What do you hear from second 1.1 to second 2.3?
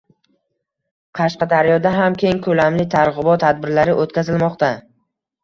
Qashqadaryoda ham